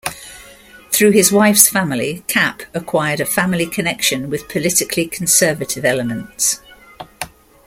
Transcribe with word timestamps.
Through 0.89 1.11
his 1.11 1.31
wife's 1.31 1.69
family, 1.69 2.23
Kapp 2.25 2.63
acquired 2.73 3.19
a 3.19 3.25
family 3.27 3.67
connection 3.67 4.31
with 4.31 4.49
politically 4.49 5.05
conservative 5.05 5.85
elements. 5.85 6.59